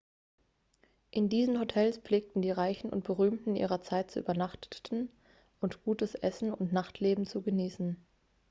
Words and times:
in 1.11 1.29
diesen 1.29 1.59
hotels 1.59 1.99
pflegten 1.99 2.41
die 2.41 2.49
reichen 2.49 2.89
und 2.89 3.03
berühmten 3.03 3.55
ihrer 3.55 3.81
zeit 3.83 4.09
zu 4.09 4.19
übernachteten 4.19 5.11
und 5.59 5.83
gutes 5.83 6.15
essen 6.15 6.51
und 6.55 6.73
nachtleben 6.73 7.27
zu 7.27 7.43
genießen 7.43 8.03